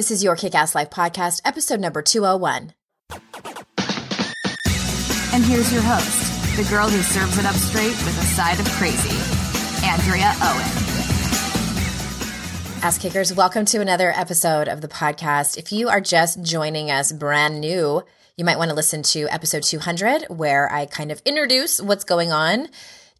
[0.00, 2.72] This is your Kick Ass Life podcast, episode number 201.
[5.34, 8.66] And here's your host, the girl who serves it up straight with a side of
[8.70, 9.14] crazy,
[9.86, 10.64] Andrea Owen.
[12.82, 15.58] Ass Kickers, welcome to another episode of the podcast.
[15.58, 18.02] If you are just joining us brand new,
[18.38, 22.32] you might want to listen to episode 200, where I kind of introduce what's going
[22.32, 22.68] on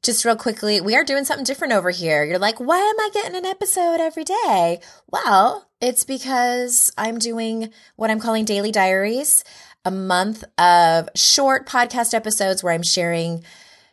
[0.02, 2.24] just real quickly, we are doing something different over here.
[2.24, 4.80] You're like, why am I getting an episode every day?
[5.10, 9.44] Well, it's because I'm doing what I'm calling daily diaries,
[9.84, 13.44] a month of short podcast episodes where I'm sharing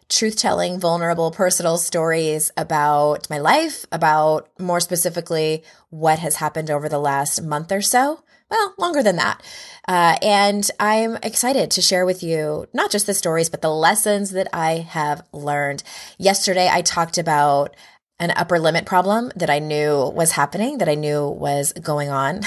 [0.09, 6.87] truth telling, vulnerable, personal stories about my life, about more specifically what has happened over
[6.87, 9.41] the last month or so well, longer than that.
[9.87, 14.31] Uh, and I'm excited to share with you not just the stories, but the lessons
[14.31, 15.83] that I have learned.
[16.17, 17.75] Yesterday, I talked about
[18.19, 22.41] an upper limit problem that I knew was happening, that I knew was going on.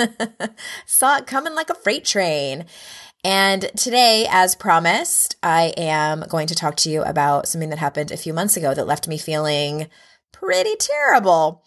[0.86, 2.64] Saw it coming like a freight train.
[3.22, 8.10] And today, as promised, I am going to talk to you about something that happened
[8.10, 9.88] a few months ago that left me feeling
[10.32, 11.64] pretty terrible.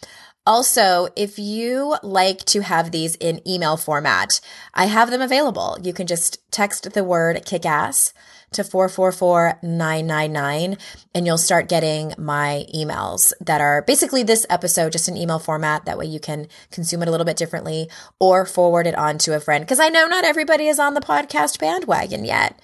[0.49, 4.41] Also, if you like to have these in email format,
[4.73, 5.77] I have them available.
[5.83, 8.13] You can just text the word kickass
[8.53, 10.77] to 444999
[11.13, 15.85] and you'll start getting my emails that are basically this episode just in email format
[15.85, 17.87] that way you can consume it a little bit differently
[18.19, 20.99] or forward it on to a friend because I know not everybody is on the
[20.99, 22.59] podcast bandwagon yet.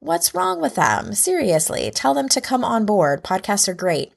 [0.00, 1.14] What's wrong with them?
[1.14, 3.24] Seriously, tell them to come on board.
[3.24, 4.12] Podcasts are great.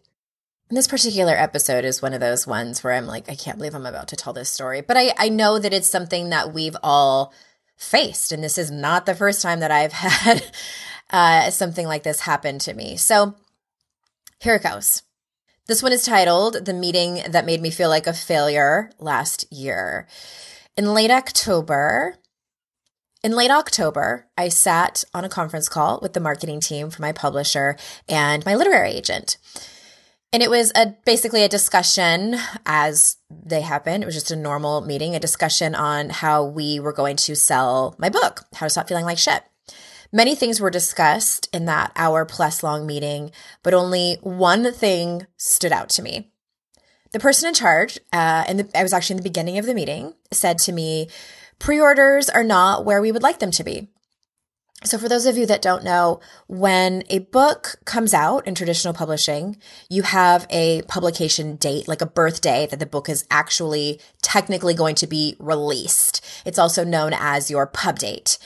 [0.70, 3.86] This particular episode is one of those ones where I'm like, I can't believe I'm
[3.86, 4.82] about to tell this story.
[4.82, 7.34] But I, I know that it's something that we've all
[7.78, 8.32] faced.
[8.32, 10.44] And this is not the first time that I've had
[11.12, 12.98] uh, something like this happen to me.
[12.98, 13.36] So
[14.40, 15.04] here it goes.
[15.68, 20.08] This one is titled The Meeting That Made Me Feel Like a Failure Last Year.
[20.76, 22.18] In late October,
[23.24, 27.12] in late October, I sat on a conference call with the marketing team for my
[27.12, 27.78] publisher
[28.10, 29.38] and my literary agent.
[30.36, 32.36] And it was a basically a discussion
[32.66, 34.04] as they happened.
[34.04, 37.96] It was just a normal meeting, a discussion on how we were going to sell
[38.00, 39.44] my book, How to Stop Feeling Like Shit.
[40.12, 43.32] Many things were discussed in that hour plus long meeting,
[43.64, 46.34] but only one thing stood out to me.
[47.14, 50.16] The person in charge, uh, and I was actually in the beginning of the meeting,
[50.34, 51.08] said to me,
[51.60, 53.88] pre orders are not where we would like them to be.
[54.86, 58.94] So, for those of you that don't know, when a book comes out in traditional
[58.94, 59.58] publishing,
[59.90, 64.96] you have a publication date, like a birthday that the book is actually technically going
[64.96, 66.24] to be released.
[66.46, 68.38] It's also known as your pub date.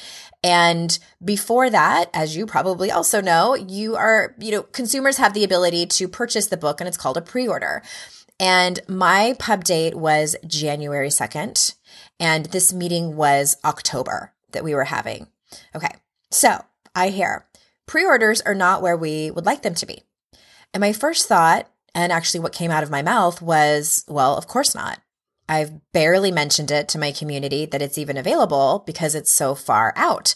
[0.41, 5.43] And before that, as you probably also know, you are, you know, consumers have the
[5.43, 7.83] ability to purchase the book and it's called a pre order.
[8.39, 11.75] And my pub date was January 2nd.
[12.21, 15.27] And this meeting was October that we were having.
[15.75, 15.91] Okay.
[16.31, 16.63] So
[16.95, 17.45] I hear
[17.85, 20.03] pre orders are not where we would like them to be.
[20.73, 24.47] And my first thought, and actually what came out of my mouth was, well, of
[24.47, 24.99] course not.
[25.47, 29.93] I've barely mentioned it to my community that it's even available because it's so far
[29.95, 30.35] out.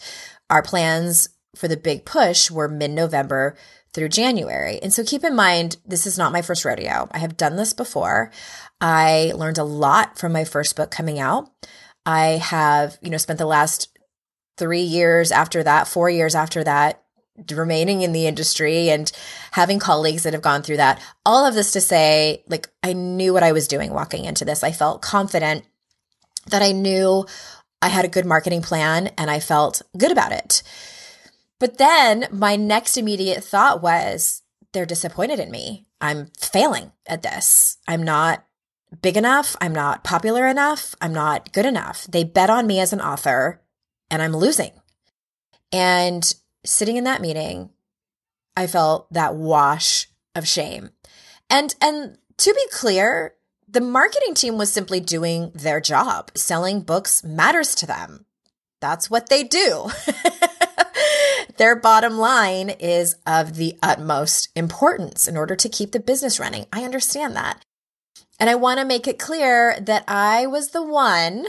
[0.49, 3.55] Our plans for the big push were mid November
[3.93, 4.79] through January.
[4.81, 7.07] And so keep in mind, this is not my first rodeo.
[7.11, 8.31] I have done this before.
[8.81, 11.51] I learned a lot from my first book coming out.
[12.05, 13.92] I have, you know, spent the last
[14.57, 17.03] three years after that, four years after that,
[17.51, 19.11] remaining in the industry and
[19.51, 21.01] having colleagues that have gone through that.
[21.25, 24.63] All of this to say, like, I knew what I was doing walking into this.
[24.63, 25.65] I felt confident
[26.47, 27.25] that I knew
[27.81, 30.61] I had a good marketing plan and I felt good about it.
[31.59, 34.41] But then my next immediate thought was,
[34.73, 35.85] they're disappointed in me.
[36.01, 37.77] I'm failing at this.
[37.87, 38.45] I'm not
[39.01, 39.55] big enough.
[39.61, 40.93] I'm not popular enough.
[41.01, 42.05] I'm not good enough.
[42.05, 43.62] They bet on me as an author
[44.13, 44.71] and I'm losing.
[45.71, 46.31] And
[46.63, 47.71] sitting in that meeting,
[48.55, 50.91] I felt that wash of shame.
[51.49, 53.33] And and to be clear,
[53.67, 56.29] the marketing team was simply doing their job.
[56.35, 58.25] Selling books matters to them.
[58.81, 59.89] That's what they do.
[61.57, 66.67] their bottom line is of the utmost importance in order to keep the business running.
[66.71, 67.65] I understand that.
[68.39, 71.47] And I want to make it clear that I was the one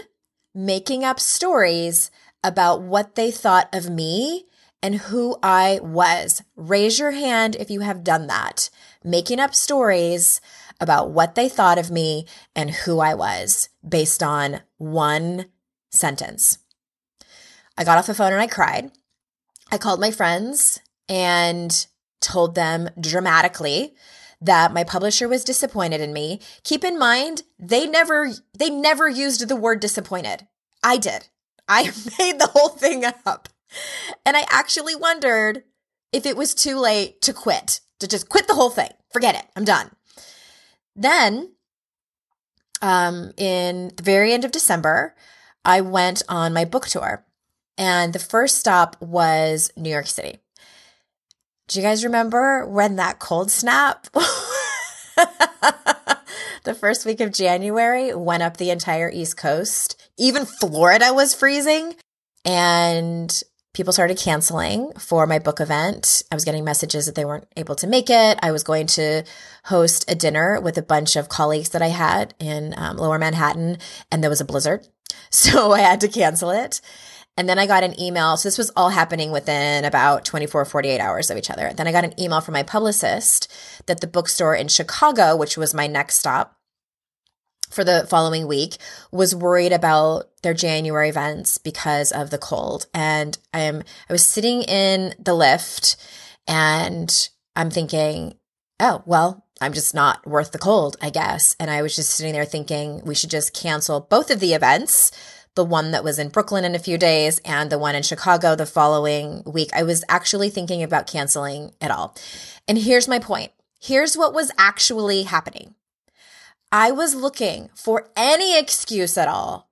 [0.54, 2.10] making up stories
[2.44, 4.44] about what they thought of me
[4.82, 6.42] and who I was.
[6.54, 8.68] Raise your hand if you have done that,
[9.02, 10.42] making up stories
[10.78, 15.46] about what they thought of me and who I was based on one
[15.90, 16.58] sentence.
[17.78, 18.92] I got off the phone and I cried.
[19.72, 21.86] I called my friends and
[22.20, 23.94] told them dramatically
[24.40, 26.40] that my publisher was disappointed in me.
[26.62, 30.46] Keep in mind, they never they never used the word disappointed.
[30.82, 31.28] I did.
[31.68, 31.84] I
[32.18, 33.48] made the whole thing up.
[34.24, 35.64] And I actually wondered
[36.12, 38.90] if it was too late to quit, to just quit the whole thing.
[39.12, 39.44] Forget it.
[39.56, 39.90] I'm done.
[40.94, 41.52] Then,
[42.80, 45.14] um, in the very end of December,
[45.64, 47.24] I went on my book tour.
[47.76, 50.38] And the first stop was New York City.
[51.66, 54.06] Do you guys remember when that cold snap?
[56.64, 60.10] the first week of January went up the entire East Coast.
[60.18, 61.94] Even Florida was freezing.
[62.44, 63.42] And
[63.74, 66.22] people started canceling for my book event.
[66.32, 68.38] I was getting messages that they weren't able to make it.
[68.42, 69.24] I was going to
[69.64, 73.78] host a dinner with a bunch of colleagues that I had in um, lower Manhattan,
[74.10, 74.88] and there was a blizzard.
[75.30, 76.80] So I had to cancel it.
[77.36, 78.36] And then I got an email.
[78.36, 81.72] So this was all happening within about 24, 48 hours of each other.
[81.74, 83.52] Then I got an email from my publicist
[83.86, 86.56] that the bookstore in Chicago, which was my next stop
[87.70, 88.76] for the following week,
[89.10, 92.86] was worried about their January events because of the cold.
[92.94, 95.96] And I'm, I was sitting in the Lyft
[96.46, 98.34] and I'm thinking,
[98.78, 101.56] oh, well, I'm just not worth the cold, I guess.
[101.58, 105.10] And I was just sitting there thinking we should just cancel both of the events
[105.54, 108.56] the one that was in Brooklyn in a few days and the one in Chicago
[108.56, 109.70] the following week.
[109.72, 112.16] I was actually thinking about canceling it all.
[112.66, 113.52] And here's my point.
[113.80, 115.74] Here's what was actually happening.
[116.72, 119.70] I was looking for any excuse at all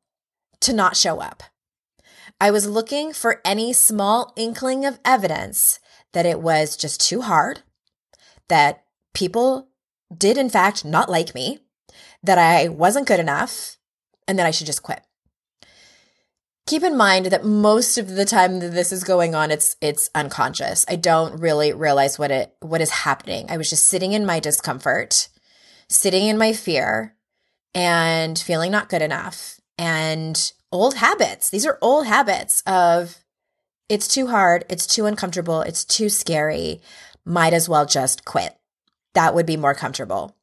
[0.61, 1.43] to not show up.
[2.40, 5.81] I was looking for any small inkling of evidence
[6.12, 7.62] that it was just too hard,
[8.49, 8.84] that
[9.14, 9.69] people
[10.17, 11.61] did in fact not like me,
[12.23, 13.79] that I wasn't good enough,
[14.29, 15.02] and that I should just quit
[16.67, 20.11] keep in mind that most of the time that this is going on it's it's
[20.14, 20.85] unconscious.
[20.88, 23.47] I don't really realize what it what is happening.
[23.49, 25.29] I was just sitting in my discomfort
[25.88, 27.14] sitting in my fear
[27.75, 29.61] and feeling not good enough.
[29.76, 33.19] And old habits these are old habits of
[33.88, 36.81] it's too hard it's too uncomfortable it's too scary
[37.25, 38.56] might as well just quit.
[39.15, 40.37] That would be more comfortable.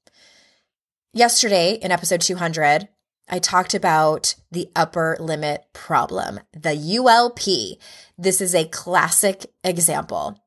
[1.14, 2.88] Yesterday in episode 200
[3.30, 7.78] I talked about the upper limit problem, the ULP.
[8.18, 10.40] This is a classic example.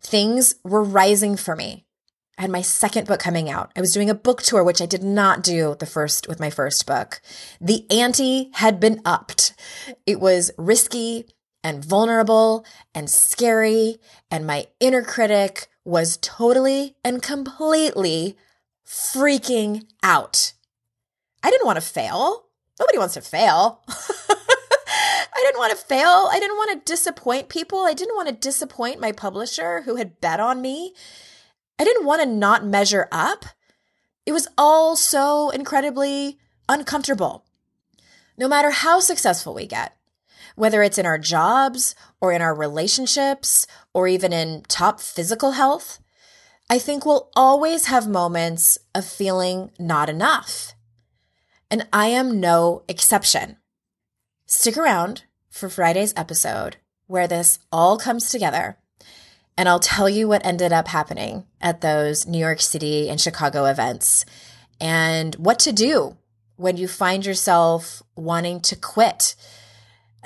[0.00, 1.84] Things were rising for me.
[2.38, 3.72] I had my second book coming out.
[3.76, 6.50] I was doing a book tour, which I did not do the first with my
[6.50, 7.20] first book.
[7.60, 9.54] The ante had been upped.
[10.06, 11.26] It was risky
[11.64, 12.64] and vulnerable
[12.94, 13.96] and scary.
[14.30, 18.36] And my inner critic was totally and completely
[18.86, 20.52] freaking out.
[21.42, 22.47] I didn't want to fail.
[22.78, 23.82] Nobody wants to fail.
[23.88, 26.28] I didn't want to fail.
[26.30, 27.80] I didn't want to disappoint people.
[27.80, 30.94] I didn't want to disappoint my publisher who had bet on me.
[31.78, 33.44] I didn't want to not measure up.
[34.26, 36.38] It was all so incredibly
[36.68, 37.44] uncomfortable.
[38.36, 39.96] No matter how successful we get,
[40.54, 46.00] whether it's in our jobs or in our relationships or even in top physical health,
[46.70, 50.74] I think we'll always have moments of feeling not enough
[51.70, 53.56] and I am no exception.
[54.46, 56.76] Stick around for Friday's episode
[57.06, 58.78] where this all comes together,
[59.56, 63.64] and I'll tell you what ended up happening at those New York City and Chicago
[63.64, 64.24] events
[64.80, 66.16] and what to do
[66.56, 69.34] when you find yourself wanting to quit.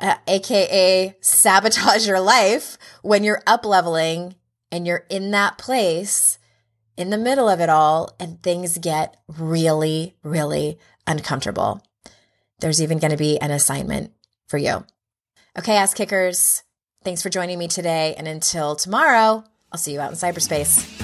[0.00, 4.34] Uh, aka sabotage your life when you're up leveling
[4.70, 6.38] and you're in that place
[6.96, 11.82] in the middle of it all and things get really, really uncomfortable.
[12.60, 14.12] There's even going to be an assignment
[14.46, 14.84] for you.
[15.58, 16.62] Okay, ass kickers,
[17.04, 18.14] thanks for joining me today.
[18.16, 21.01] And until tomorrow, I'll see you out in cyberspace.